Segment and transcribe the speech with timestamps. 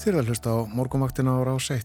[0.00, 1.82] Þér vel hlust á morgumvaktina á rás 1.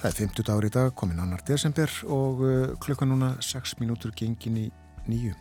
[0.00, 4.14] Það er 50 dagur í dag, komin annar desember og uh, klukka núna 6 mínútur
[4.16, 4.64] gengin í
[5.04, 5.34] nýju.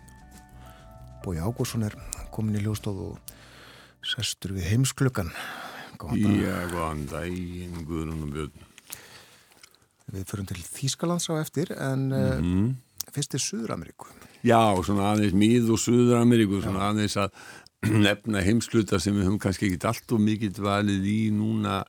[1.24, 1.96] Bói Ágúrsson er
[2.36, 3.32] komin í ljóstof og
[4.04, 5.32] sestur við heimsklukkan.
[6.20, 8.68] Já, góðan daginn, Guðrún og Björn.
[10.12, 12.76] Við förum til Þýskalands á eftir en mm -hmm.
[13.08, 14.12] fyrst er Suður-Ameríku.
[14.44, 17.30] Já, svona aðeins mið og Suður-Ameríku, svona aðeins að
[18.06, 21.80] nefna heimsluta sem við höfum kannski ekki allt og mikið valið í núna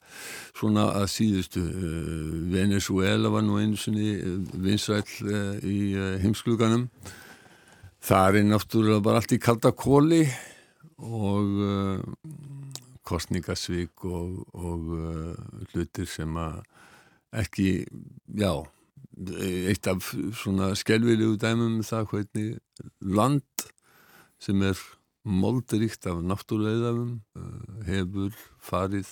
[0.56, 5.92] svona að síðustu uh, Venezuela var nú einu sinni uh, vinsræll uh, í
[6.22, 6.86] heimskluganum
[8.02, 10.24] það er náttúrulega bara allt í kalda kóli
[11.02, 12.02] og
[13.06, 14.90] kostningasvík og, og
[15.72, 16.60] hlutir sem að
[17.42, 17.82] ekki,
[18.38, 18.52] já
[19.68, 22.48] eitt af svona skelvilegu dæmum um það hvernig
[23.00, 23.66] land
[24.42, 24.78] sem er
[25.22, 29.10] molduríkt af náttúruleiðafum eh, hefur farið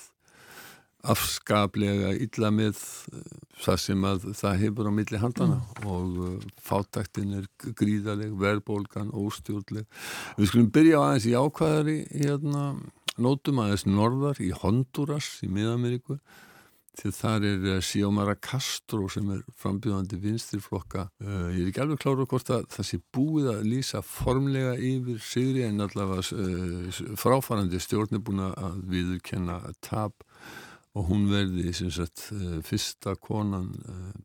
[1.00, 2.80] afskaplega illa með
[3.14, 5.86] eh, það sem að það hefur á milli handana mm.
[5.88, 7.48] og uh, fátæktin er
[7.78, 9.88] gríðaleg, verðbólgan, óstjórnleg.
[10.38, 12.64] Við skulum byrja á aðeins í ákvæðari hérna,
[13.20, 16.18] nótum aðeins norðar í Honduras í Miðameríku
[16.98, 22.00] því þar er eh, Xiomara Castro sem er frambjöðandi vinstirflokka uh, ég er ekki alveg
[22.02, 27.80] klára hvort að það sé búið að lýsa formlega yfir sigri en allavega uh, fráfarandi
[27.82, 30.26] stjórn er búin að viðurkenna tap
[30.98, 32.24] og hún verði sagt,
[32.66, 33.68] fyrsta konan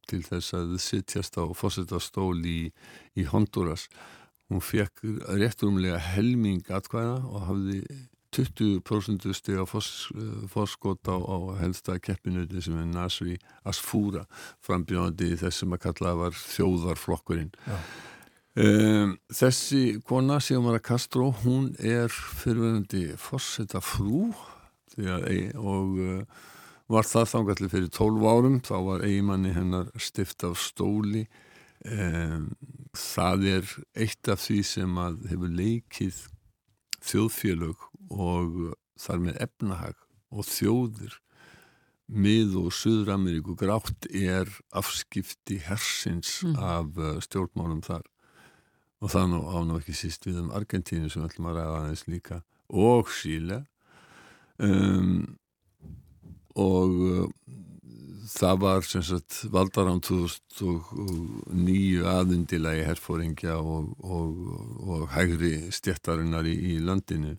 [0.10, 2.72] til þess að sittjast á fósitastól í,
[3.14, 3.84] í Honduras.
[4.50, 7.84] Hún fekk rétturumlega helming atkvæða og hafði
[8.36, 14.26] 20% steg á fórskot á, á helsta keppinuti sem er Nasri Asfúra
[14.66, 17.54] frambjóðandi þessum að kalla var þjóðarflokkurinn.
[18.56, 24.30] Um, þessi kona Sigmara Castro hún er fyrirverðandi fórseta frú
[24.96, 25.26] að,
[25.60, 26.46] og uh,
[26.92, 28.62] var það þangallir fyrir 12 árum.
[28.64, 31.26] Þá var eigimanni hennar stift af stóli.
[31.84, 32.54] Um,
[32.96, 33.76] það er
[34.06, 36.24] eitt af því sem að hefur leikið
[37.06, 38.58] þjóðfélög og
[39.02, 40.02] þar með efnahag
[40.32, 41.20] og þjóðir.
[42.06, 46.58] Mið og Suður-Ameríku grátt er afskipti hersins mm.
[46.62, 48.06] af uh, stjórnmálum þar.
[49.02, 52.44] Og það nú áná ekki síst við um Argentínu sem ætlum að ræða aðeins líka
[52.70, 53.64] og Síle
[54.58, 55.36] um,
[56.56, 56.96] og
[58.26, 64.30] það var sem sagt valdarán 2009 aðundilagi herfóringja og, og,
[64.82, 67.36] og hægri stjættarinnar í, í landinu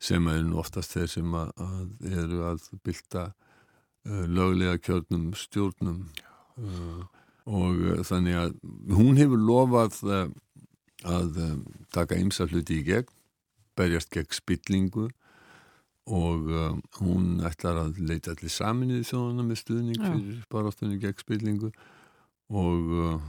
[0.00, 1.86] sem er nú oftast þeir sem að, að
[2.22, 6.06] eru að bylta uh, löglega kjörnum stjórnum.
[6.56, 7.02] Uh,
[7.50, 8.50] og uh, þannig að
[8.96, 10.26] hún hefur lofað uh,
[11.04, 13.10] að um, taka ymsa hluti í gegn
[13.78, 15.08] berjast gegn spillingu
[16.10, 21.70] og um, hún ætlar að leita allir saminnið þjóðana með stuðning fyrir baráttunni gegn spillingu.
[22.50, 23.28] Og uh,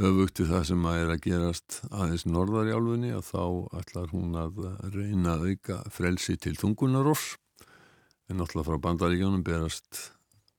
[0.00, 3.42] öfugti það sem að er að gerast aðeins norðar í álfunni og þá
[3.82, 7.36] ætlar hún að reyna að auka frelsi til þungunaross
[8.30, 10.00] en náttúrulega frá bandaríkjónum berast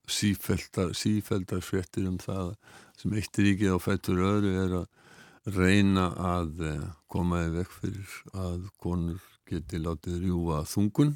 [0.05, 2.53] sífeldar, sífeldar fréttir um það
[2.99, 8.17] sem eitt ríkið á fættur öðru er að reyna að eh, koma í vekk fyrir
[8.37, 11.15] að konur geti látið rjúa þungun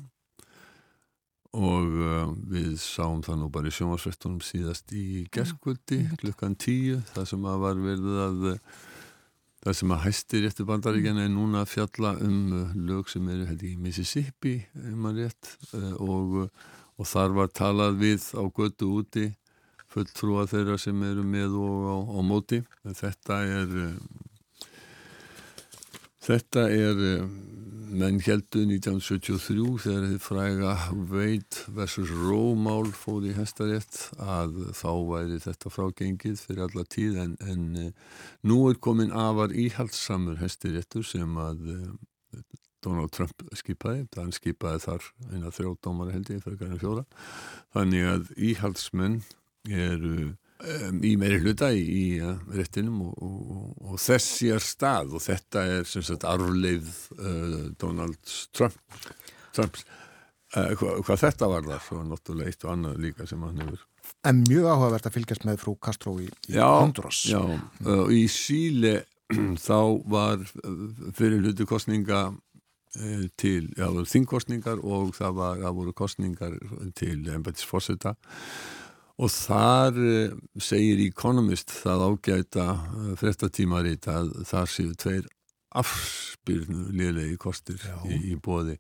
[1.57, 7.31] og uh, við sáum það nú bara í sjómasvettunum síðast í gerðkvöldi klukkan tíu það
[7.31, 8.45] sem að var verið að
[9.65, 13.57] það sem að hæstir réttu bandaríkjana er núna að fjalla um uh, lög sem eru
[13.57, 14.59] í Mississippi
[14.91, 16.39] um rétt uh, og,
[16.97, 19.27] og þar var talað við á götu úti
[19.91, 22.59] fulltrúa þeirra sem eru með og á, á móti.
[22.85, 23.77] Þetta er
[26.27, 27.05] þetta er
[27.87, 30.73] menn heldu 1973 þegar þið fræga
[31.11, 32.11] Wade vs.
[32.11, 37.63] Roe mál fóð í hestarétt að þá væri þetta frágengið fyrir alla tíð en, en
[37.79, 37.91] eh,
[38.43, 42.41] nú er komin afar íhaldsamur hestiréttur sem að eh,
[42.83, 47.05] Donald Trump skipaði, þann skipaði þar eina þrjóðdómar held ég fyrir kannar fjóra
[47.75, 49.21] þannig að íhaldsmenn
[49.67, 50.33] eru
[50.63, 55.23] um, í meiri hluta í, í uh, réttinum og, og, og þessi er stað og
[55.25, 58.77] þetta er sem sagt arfleið uh, Donald Trump
[59.55, 59.85] Trumps
[60.55, 63.85] uh, hva, hvað þetta var þar svo náttúrulega eitt og annað líka sem hann hefur
[64.27, 67.21] En mjög áhugavert að fylgjast með frú Castro í, í Honduras.
[67.29, 69.03] Já, uh, í Síle
[69.67, 70.81] þá var uh,
[71.15, 76.57] fyrir hlutu kostninga uh, til, þingkostningar og það, var, það voru kostningar
[76.97, 78.15] til embætisforsetta
[79.17, 85.25] Og þar eh, segir Economist það ágæta eh, frettatímarit að þar séu tveir
[85.77, 88.77] afspyrnu liðlegi kostir í, í bóði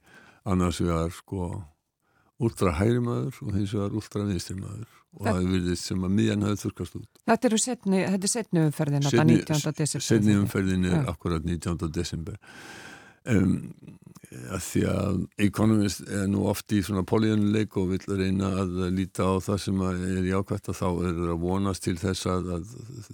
[0.47, 1.49] annars vegar sko
[2.37, 4.87] últra hægri maður og hins vegar últra vinstri maður
[5.17, 7.21] og það hefur verið sem að miðjan hafði þurkast út.
[7.31, 9.71] Þetta eru setni, þetta er setni umferðin, þetta 19.
[9.79, 10.05] desember.
[10.07, 11.89] Setni umferðin er akkurat 19.
[11.95, 12.37] desember.
[13.27, 13.57] Um,
[14.51, 19.27] að því að Economist er nú oft í svona políunuleik og vil reyna að líta
[19.27, 22.71] á það sem er jákvæmt að þá er að vonast til þess að, að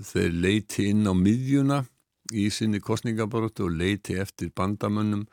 [0.10, 1.80] þeir leiti inn á miðjuna
[2.34, 5.26] í sinni kostningabaróttu og leiti eftir bandamönnum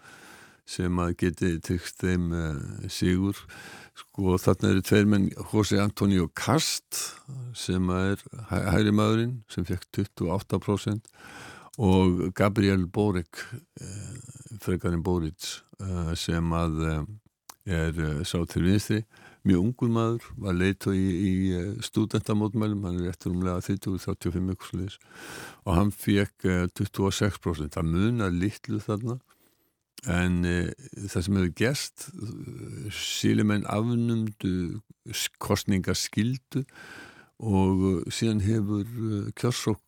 [0.69, 3.39] sem að geti tryggst þeim uh, sigur.
[4.01, 7.01] Sko þarna eru tveir menn José Antonio Cast
[7.59, 8.21] sem er
[8.53, 11.11] hægri maðurinn sem fekk 28%
[11.81, 14.21] og Gabriel Boric uh,
[14.61, 16.81] frekarinn Boric uh, sem að
[17.71, 19.03] er sá til vinstri.
[19.47, 21.33] Mjög ungur maður, var leitu í, í
[21.85, 24.99] studentamótmælum, hann er eftir umlega 30-35 ykkurslýs
[25.65, 26.45] og hann fekk
[26.77, 29.17] 26% það munar litlu þarna.
[30.09, 30.73] En e,
[31.07, 32.07] það sem hefur gerst
[32.97, 34.83] sílimenn afnumdu
[35.41, 36.65] kostningaskildu
[37.41, 39.81] og síðan hefur kjörsók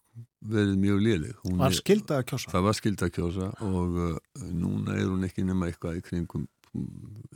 [0.42, 1.44] verið mjög liðleg.
[1.60, 2.50] Var skilda að kjósa?
[2.54, 4.16] Það var skilda að kjósa og uh,
[4.50, 6.48] núna er hún ekki nema eitthvað í kringum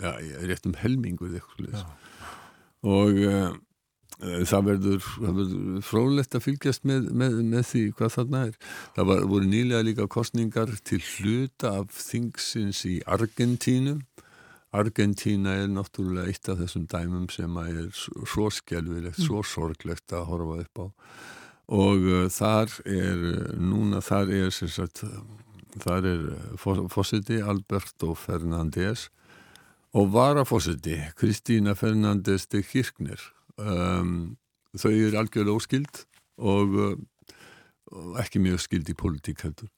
[0.01, 0.17] ja,
[0.49, 1.83] rétt um helmingur eitthvað
[2.87, 3.51] og uh,
[4.49, 5.55] það verður, verður
[5.85, 8.59] frólægt að fylgjast með, með, með því hvað þarna er.
[8.97, 13.99] Það var, voru nýlega líka kostningar til hluta af þingsins í Argentínu.
[14.77, 20.63] Argentína er náttúrulega eitt af þessum dæmum sem er svo skjálfilegt, svo sorglegt að horfa
[20.65, 20.87] upp á
[21.69, 23.23] og uh, þar er
[23.59, 25.03] núna, þar er sem sagt,
[25.83, 26.27] þar er
[26.61, 29.09] fósiti Alberto Fernández
[29.97, 33.21] og varafósiti Kristína Fernández de Kirchner.
[33.57, 34.37] Um,
[34.77, 36.05] þau eru algjörlega óskild
[36.37, 36.77] og,
[37.93, 39.71] og ekki mjög skild í politík heldur.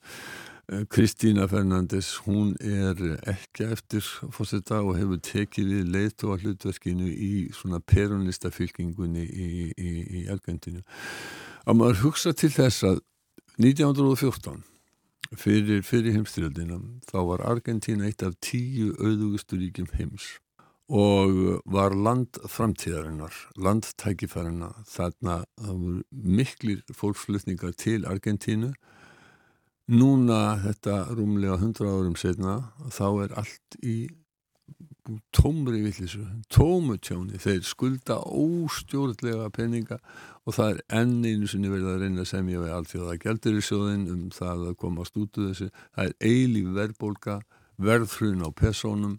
[0.69, 2.99] Uh, Kristína Fernandes hún er
[3.31, 9.51] ekki eftir fórsetta og hefur tekið við leitt og hlutverkinu í svona peronista fylkingunni í,
[9.73, 10.83] í, í Argentinu
[11.69, 13.01] að maður hugsa til þess að
[13.61, 14.63] 1914
[15.37, 16.79] fyrir, fyrir heimstyrjöldina
[17.11, 20.39] þá var Argentína eitt af tíu auðugustu ríkjum heims
[20.89, 25.43] og var land framtíðarinnar, landtækifærina þarna
[26.09, 28.73] miklir fólksflutningar til Argentínu.
[29.93, 32.55] Núna þetta rúmlega 100 árum setna
[32.89, 33.99] þá er allt í
[35.33, 37.39] tómri villisu, tómutjóni.
[37.41, 39.99] Þeir skulda óstjórnlega peninga
[40.45, 43.09] og það er enn einu sinni verið að reyna að semja við allt því að
[43.09, 47.41] það geldur í sjóðin um það að komast út úr þessu, það er eilíf verðbólka,
[47.79, 49.19] verðhrun á personum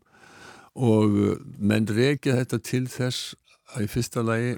[0.79, 3.35] og uh, menn reykja þetta til þess
[3.75, 4.57] að í fyrsta lagi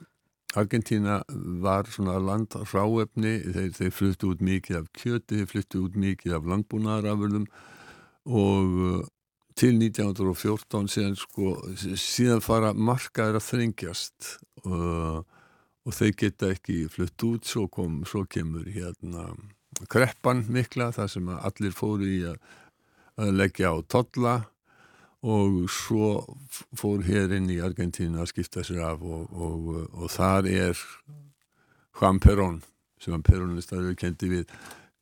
[0.51, 1.21] Argentína
[1.63, 6.33] var svona land ráefni, þeir, þeir fluttu út mikið af kjöti, þeir fluttu út mikið
[6.35, 7.45] af landbúnaðarafurðum
[8.27, 8.97] og uh,
[9.57, 11.55] til 1914 síðan, sko,
[11.99, 15.21] síðan fara markaður að þrengjast og, uh,
[15.81, 19.31] og þeir geta ekki flutt út, svo, kom, svo kemur hérna
[19.89, 22.37] kreppan mikla þar sem allir fóru í að,
[23.17, 24.35] að leggja á totla
[25.21, 26.11] og svo
[26.77, 30.85] fór hér inn í Argentínu að skipta sér af og, og, og þar er
[31.97, 32.61] Juan Perón
[33.01, 34.55] sem að Perónistar kendi við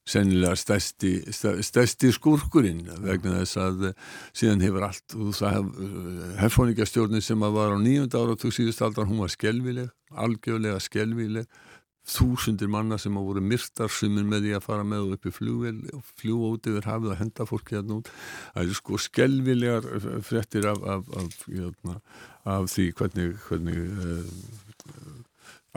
[0.09, 3.87] sennilega stærsti, stærsti skúrkurinn vegna þess að
[4.33, 5.17] síðan hefur allt
[6.41, 10.79] hefðfóningastjórnir sem að var á nýjunda ára og tók síðust aldar, hún var skelvileg algjörlega
[10.81, 11.49] skelvileg
[12.09, 15.33] þúsundir manna sem á voru myrtar sumir með því að fara með og upp í
[15.35, 18.09] fljóvel og fljúa út yfir hafið og henda fólki hérna út.
[18.55, 19.89] Það eru sko skelvilegar
[20.25, 21.99] frettir af, af, af, jötna,
[22.49, 24.68] af því hvernig, hvernig uh,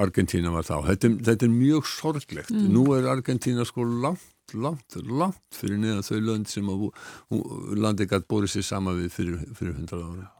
[0.00, 0.76] Argentína var þá.
[0.88, 2.52] Þetta, þetta er mjög sorglegt.
[2.52, 2.68] Mm.
[2.72, 6.86] Nú er Argentína sko langt, langt, langt fyrir neðan þau lönd sem að,
[7.76, 10.30] landi gætt bórið sér sama við fyrir, fyrir hundrað ára.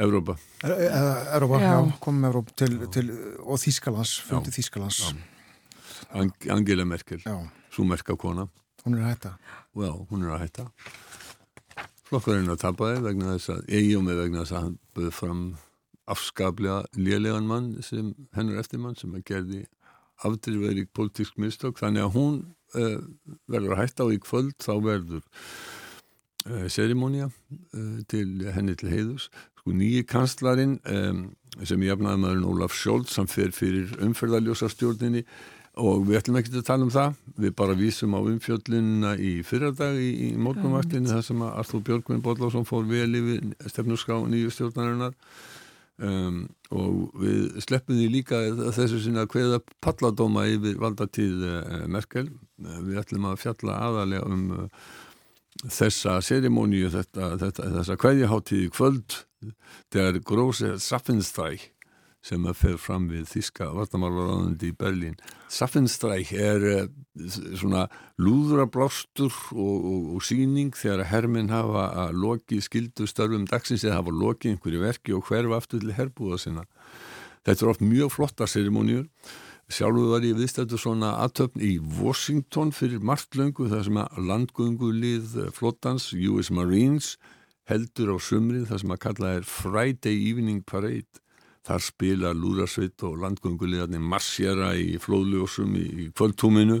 [0.00, 0.36] Evrópa.
[0.64, 3.10] Evrópa, já, já komum Evrópa til, til,
[3.44, 5.02] og Þýskalands, fundi Þýskalands.
[6.16, 7.20] Ang Angela Merkel
[7.70, 8.48] svo merka kona.
[8.84, 9.32] Hún er að hætta.
[9.76, 10.66] Já, hún er að hætta.
[12.08, 15.42] Flokkarinn að tapa þig vegna þess að og mig vegna þess að hann böði fram
[16.12, 19.60] afskaplega lélegan mann sem hennur eftir mann sem að gerði
[20.26, 21.78] afdrifverið politísk mistök.
[21.80, 22.40] Þannig að hún
[22.76, 22.98] uh,
[23.50, 29.30] verður að hætta og í kvöld þá verður uh, serimónia uh, til henni til heiðus
[29.60, 31.24] sko nýji kanslarinn um,
[31.66, 35.24] sem ég efnaði maðurinn Ólaf Scholz sem fer fyrir umferðarljósastjórninni
[35.80, 37.18] og við ætlum ekki að tala um það.
[37.40, 42.24] Við bara vísum á umfjöllunina í fyrradag í, í morgunvaktinni þar sem að Arþúr Björgvin
[42.24, 45.14] Bodlásson fór vel yfir stefnuská nýju stjórnarinnar
[46.04, 46.40] um,
[46.70, 48.40] og við sleppum því líka
[48.76, 52.28] þessu sinna hveða palladóma yfir valdatíð uh, Merkel.
[52.60, 54.90] Við ætlum að fjalla aðalega um uh,
[55.68, 56.20] þessa
[57.42, 59.18] þetta, þessa kveðjaháttíði kvöld
[59.92, 61.70] þegar Gróse Saffenstræk
[62.24, 65.18] sem að fer fram við Þíska vartamálaráðandi í Berlín.
[65.48, 66.80] Saffenstræk er uh,
[67.56, 67.86] svona
[68.20, 74.02] lúðrablástur og, og, og síning þegar að herminn hafa að loki skildu störfum dagsins eða
[74.02, 76.66] hafa lokið einhverju verki og hverfa aftur til herbúða sinna.
[77.48, 79.06] Þetta er oft mjög flotta serimóniur
[79.70, 86.08] Sjálfur var ég viðstættu svona aðtöfn í Washington fyrir marglöngu þar sem að landgöngulið flottans
[86.10, 87.12] US Marines
[87.70, 91.22] heldur á sumrið þar sem að kalla er Friday Evening Parade.
[91.68, 96.80] Þar spila lúðarsveit og landgönguliðarnir marsjara í flóðljósum í, kvöldtúminu,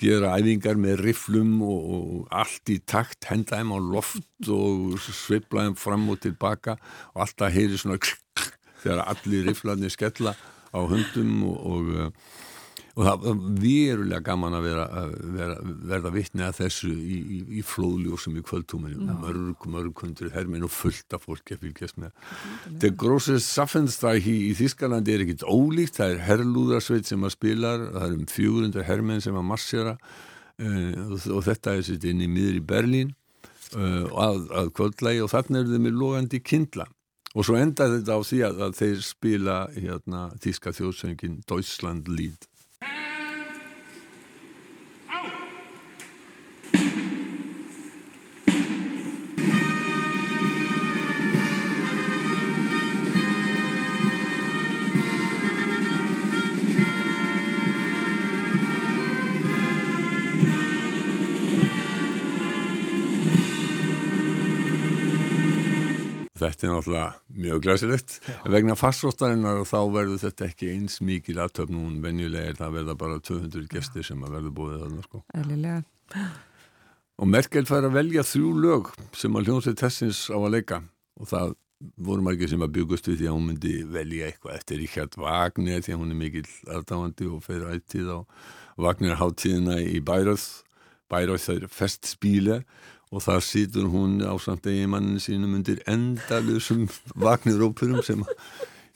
[0.00, 5.78] gera æfingar með riflum og, allt í takt, henda þeim á loft og sveifla þeim
[5.80, 6.76] fram og tilbaka
[7.14, 8.00] og alltaf heyri svona
[8.82, 10.34] þegar allir riflarnir skella
[10.74, 11.92] á hundum og, og,
[12.94, 14.84] og það er verulega gaman að vera,
[15.34, 15.54] vera,
[15.90, 19.08] verða vittni að þessu í, í, í flóðljósum í kvöldtúminu.
[19.18, 22.12] Mörg, mörg hundru hermin og fullt af fólki að fylgjast með.
[22.68, 27.84] Þetta grósið Saffenstræki í, í Þískalandi er ekkit ólíkt, það er herrlúðarsveit sem að spilar,
[27.96, 32.22] það er um 400 hermin sem að marsjara uh, og, og þetta er sitt inn
[32.22, 33.12] í miður í Berlín
[33.74, 36.86] uh, að, að kvöldlægi og þarna eru þau með logandi kindla.
[37.34, 42.46] Og svo endaði þetta á því að, að þeir spila hérna tíska þjóðsöngin Deutschland Lied
[66.64, 68.14] Þetta er náttúrulega mjög glæsilegt.
[68.48, 73.18] Vegna farsóttarinnar þá verður þetta ekki eins mikil aðtöfn hún venjulega er það verða bara
[73.20, 75.20] 200 gestir sem að verður búið þarna sko.
[75.36, 75.82] Eðlilega.
[77.20, 80.80] Og Merkel fær að velja þrjú lög sem að hljómsveit tessins á að leika
[81.20, 81.54] og það
[82.08, 85.84] voru margir sem að byggast við því að hún myndi velja eitthvað eftir Richard Wagner
[85.84, 86.46] því að hún er mikil
[86.78, 88.18] aðdáandi og fer ættið á
[88.80, 90.48] Wagner háttíðina í Bæröð.
[91.12, 92.64] Bæröð er festspíle og
[93.22, 96.86] þar situr hún á samt eigimannin sínum undir endalusum
[97.24, 98.24] Wagner-óperum sem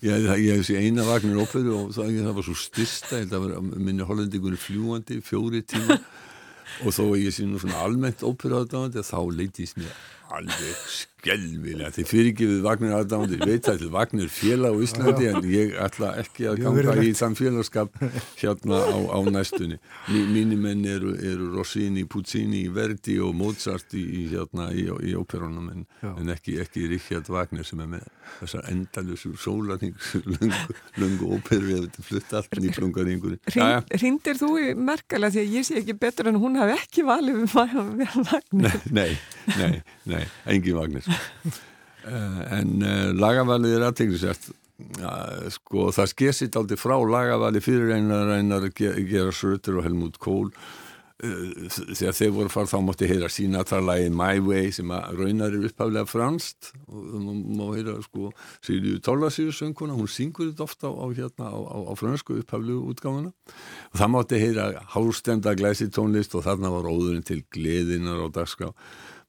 [0.02, 4.60] ég hef sé eina Wagner-óperu og það, það var svo styrsta, það var minni hollendingunni
[4.60, 6.00] fljúandi, fjóri tíma.
[6.84, 9.94] Og þó ég sé nú svona almennt óperu aðdáðandi þá leitist mér
[10.36, 10.82] alveg
[11.18, 15.28] skelvilega þið fyrir ekki við Vagnir aðdáðandi veit að þetta er Vagnir félag á Íslandi
[15.30, 17.98] en ég ætla ekki að ganga í þann félagskap
[18.38, 19.78] hérna á, á næstunni.
[20.08, 25.84] Mínu menn eru, eru Rossini, Puccini, Verdi og Mozart í, hérna í, í óperunum en,
[26.06, 28.06] en ekki, ekki Richard Wagner sem er með
[28.38, 30.12] þessar endalusur sólarnings
[31.00, 33.38] lungu óperu eða þetta flutt allt í plungaringur
[33.98, 37.42] Rindir þú í merkala því að ég sé ekki betur en hún hafi ekki valið
[37.42, 38.80] við Wagner?
[38.92, 39.10] Nei,
[39.56, 41.07] nei, nei, engin Wagner
[42.58, 44.50] en uh, lagavalið er aðteglisert
[45.02, 50.52] uh, sko það skesitt aldrei frá lagavali fyrir einar einar gera Srötur og Helmut Kohl.
[51.18, 51.66] Uh,
[51.98, 55.56] þegar þeir voru farð þá mátti heyra sína það lagi My Way sem að raunar
[55.56, 58.30] er upphaflega franst og það má heyra sko
[58.62, 63.34] Sigriður Tólasíður sönguna, hún syngur þetta ofta á, hérna, á, á, á fransku upphaflegu útgáfuna.
[63.90, 68.70] Og það mátti heyra hálstenda glæsi tónlist og þarna var óðurinn til gleðinar á dagskrá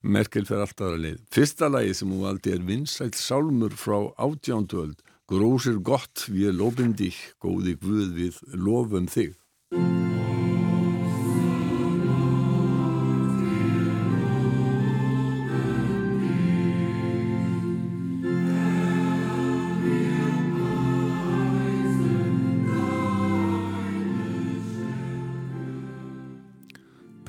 [0.02, 1.20] Merkel fer alltaf að leið.
[1.36, 5.02] Fyrsta lagi sem hún valdi er vinsælt sálmur frá átjánduöld.
[5.30, 9.36] Grósir gott, við lofum þig, góði Guð, við lofum þig.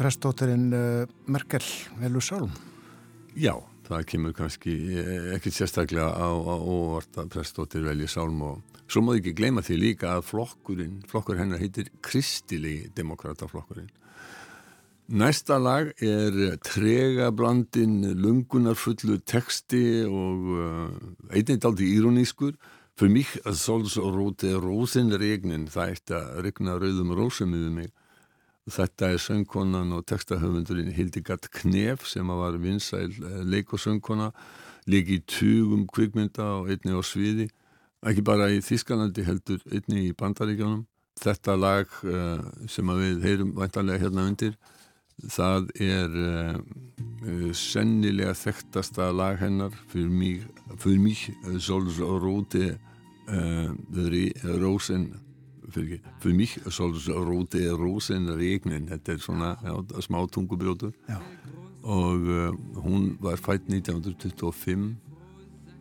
[0.00, 1.66] Prestóttirinn uh, Merkel
[2.00, 2.54] velur sálm.
[3.36, 3.52] Já,
[3.84, 4.72] það kemur kannski
[5.34, 9.76] ekkert sérstaklega á, á óvart að Prestóttir velji sálm og svo má ekki gleyma því
[9.82, 13.90] líka að flokkurinn, flokkur hennar heitir Kristilegi demokrataflokkurinn.
[15.10, 20.90] Næsta lag er tregablandin lungunarfullu teksti og uh,
[21.34, 22.54] einnig daldi íronískur.
[22.96, 27.90] Fyrir mig soll svo róti rosinregnin, það eitt að regna rauðum rósum yfir mig.
[28.70, 33.12] Þetta er söngkonan og textahöfundurinn Hildegard Knef sem var vinsæl
[33.46, 34.30] leik og söngkona,
[34.86, 37.48] leik í tugum kvikmynda og einni á sviði,
[38.06, 40.84] ekki bara í Þískalandi heldur einni í Bandaríkjónum.
[41.20, 44.54] Þetta lag uh, sem við heyrum væntanlega hérna undir,
[45.28, 50.46] það er uh, sennilega þekktasta lag hennar fyrir mig,
[50.78, 51.26] fyrir mig
[51.60, 52.70] Sols Róti
[54.60, 55.10] Rósen
[55.74, 60.92] fyrir, fyrir mig Sols og Róti Rósen regnin, þetta er svona já, smá tungubrjótu
[61.80, 62.50] og uh,
[62.84, 64.96] hún var fætt 1925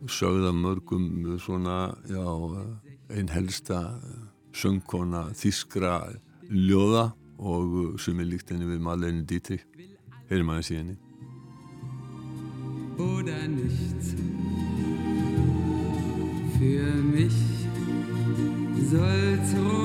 [0.08, 2.24] sögða mörgum svona já,
[3.10, 4.00] einn helsta
[4.56, 6.00] söngkona þískra
[6.50, 9.64] ljóða og sem er líkt henni við Marlene Dietrich.
[10.30, 10.96] Heyrum aðeins í henni.
[13.00, 14.14] Oder nicht.
[16.58, 17.38] Für mich
[18.90, 19.79] soll's rote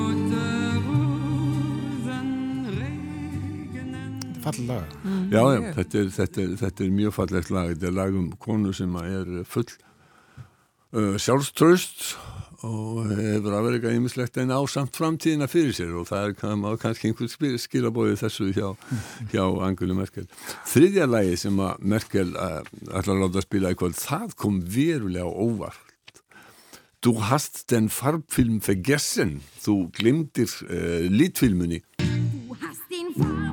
[4.46, 4.86] Falleg laga.
[5.32, 8.26] Já, já, þetta er, þetta, er, þetta er mjög fallegt lag þetta er lag um
[8.38, 9.66] konu sem er full
[10.94, 12.04] uh, sjálfströst
[12.66, 16.36] og hefur að vera eitthvað ýmislegt en á samt framtíðina fyrir sér og það er
[16.38, 18.68] kann, kannski einhver skilabóði þessu hjá,
[19.32, 20.28] hjá Angelu Merkel.
[20.70, 22.62] Þriðja lagi sem að Merkel uh,
[22.92, 25.82] ætlar að láta spila í kvöld, það kom verulega óvart.
[27.02, 31.82] Du hast den Farbfilm vergessen, þú glimtir uh, lítfilmunni.
[31.98, 33.45] Du hast den Farbfilm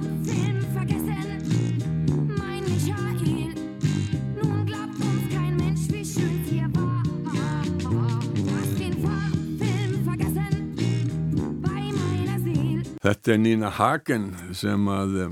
[13.03, 15.31] Þetta er Nina Hagen sem að um,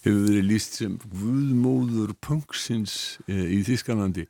[0.00, 2.94] hefur verið líst sem guðmóður punksins
[3.26, 4.24] e, í Þískanlandi.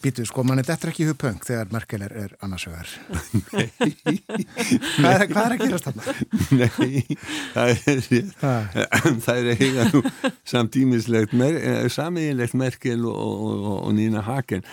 [0.00, 2.88] Býtu, sko, mann er þetta ekki í hupöng þegar Merkel er, er annarsögar.
[3.50, 6.14] hvað, er, hvað er að gerast þarna?
[6.56, 7.02] Nei,
[7.52, 8.30] það er.
[9.20, 10.00] Það er eiga nú
[10.48, 11.58] samtímislegt, mer,
[11.92, 14.64] samiðinlegt Merkel og, og, og, og Nina Hagen.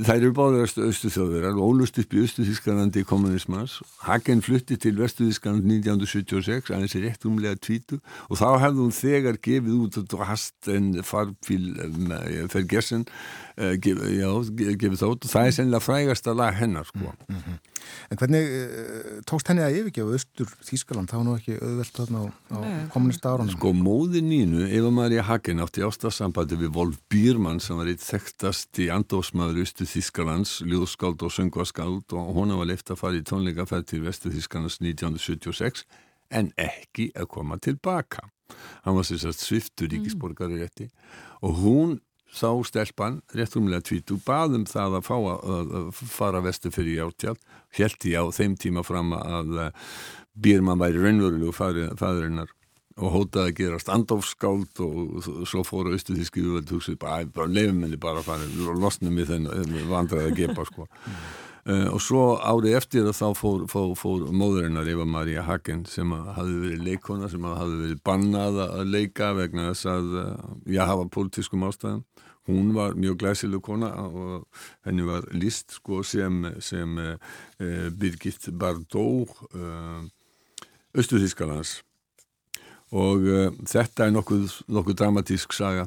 [0.00, 3.82] Það eru báður östu og ólust upp í östu Þískalandi kommunismans.
[4.06, 8.96] Hagen flutti til vestu Þískaland 1976, aðeins er rétt umlega tvítu og þá hefði hún
[8.96, 11.74] þegar gefið út og hast en farfíl
[12.48, 13.04] fergessen
[13.82, 17.12] gef, já, gefið það út og það er sennilega frægasta lag hennar sko.
[18.10, 21.10] En hvernig uh, tókst henni að yfirgefa austur Þískaland?
[21.10, 22.58] Það var nú ekki auðvelt þarna á, á
[22.92, 23.54] kommunista árunum.
[23.54, 28.82] Sko móði nínu, Eva Maria Hagen átti ástasambandi við Wolf Biermann sem var eitt þekktast
[28.82, 33.90] í andósmaður Östu Þískalands, ljóðskáld og söngvaskáld og hún var leift að fara í tónleikaferð
[33.94, 35.86] til Vestu Þískalands 1976
[36.30, 38.28] en ekki að koma tilbaka.
[38.84, 40.88] Hann var sérsagt sviftur ríkisborgari rétti
[41.46, 41.98] og hún
[42.30, 47.42] sá stelpan, rétt umlega tvítu, baðum það að fá að, fara vestu fyrir játjald,
[47.78, 49.60] held ég á þeim tíma fram að
[50.40, 52.54] Bírmann væri raunverulegu fæðurinnar
[53.00, 57.84] og hótaði að gera standofskáld og svo fóru austu þíski uveld hugsið, bara, bara leifum
[57.84, 60.88] henni bara að fara og losnum við þennan vandraði að gepa sko.
[61.68, 66.08] Uh, og svo árið eftir að þá fór, fór, fór móðurinnar Eva Maria Hagen sem
[66.08, 70.08] hafði verið leikona sem hafði verið bannað að leika vegna þess að
[70.72, 72.00] já, hafa pólitískum ástæðum.
[72.48, 79.44] Hún var mjög glæsileg kona og henni var list sko, sem, sem uh, Birgit Bardot
[79.52, 80.00] uh,
[80.96, 81.82] Östuþískalands
[82.90, 83.22] og
[83.70, 85.84] þetta er nokkuð, nokkuð dramatísk saga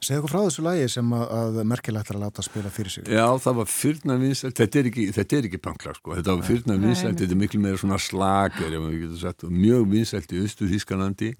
[0.00, 3.08] Segðu okkur frá þessu lagi sem að, að Merkel ætlar að láta spila fyrir sig.
[3.12, 5.04] Já, það var fyrna vinsælt, þetta er ekki,
[5.40, 9.02] ekki pankla sko, þetta var fyrna vinsælt, þetta er miklu meira svona slager, ef maður
[9.02, 11.34] getur sagt, mjög vinsælt í Östu Þískalandi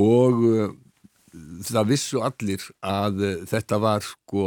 [0.00, 0.72] og uh,
[1.68, 4.46] það vissu allir að uh, þetta var sko,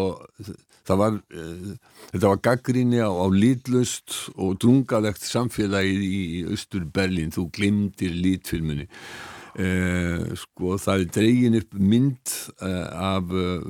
[0.89, 6.89] það var, uh, þetta var gaggrinni á, á lítlust og drungalegt samfélagið í, í Östur
[6.89, 8.89] Berlín, þú glimtir lítfilmunni.
[9.55, 13.61] Eh, sko það er dregin upp mynd eh, af uh,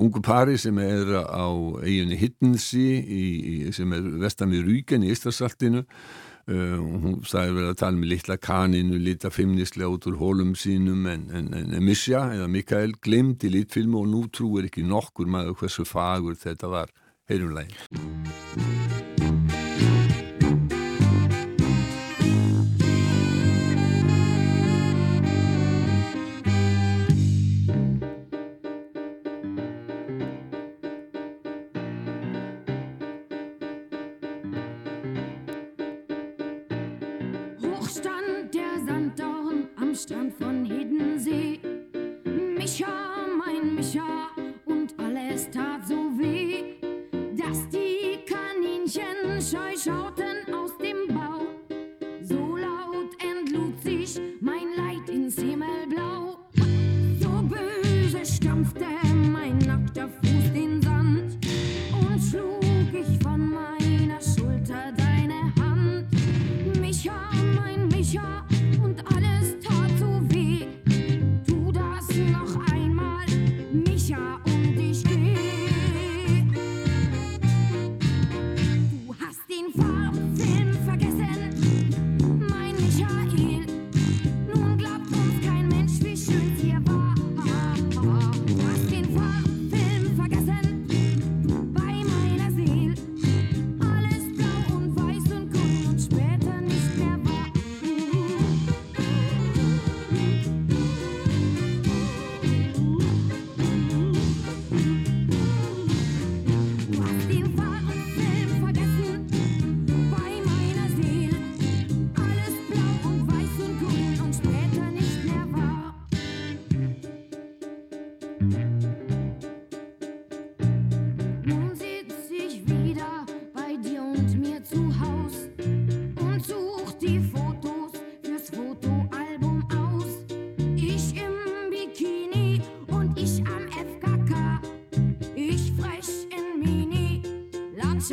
[0.00, 1.52] ungu pari sem er á
[1.84, 8.00] eiginni í, sem er vestan við Rúken í Ístarsaltinu uh, hún sagði verið að tala
[8.00, 12.96] með litla kaninu, lita feimnislega út úr hólum sínum en, en, en Misja eða Mikael
[13.04, 16.96] glemdi lítfilmu og nú trúir ekki nokkur maður hversu fagur þetta var.
[17.28, 18.89] Heyrumlægi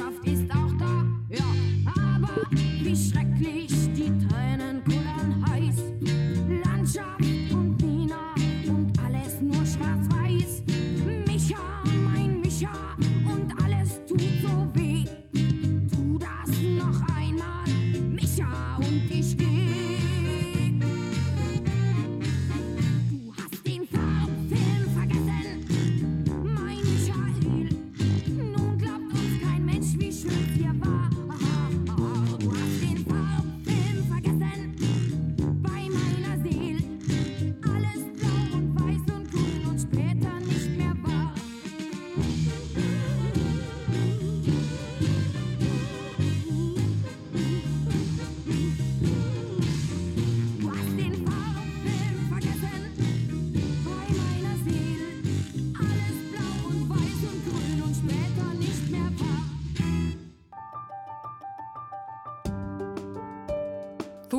[0.07, 1.43] Landschaft ist auch da, ja,
[1.85, 4.96] aber wie schrecklich die Tränen kullern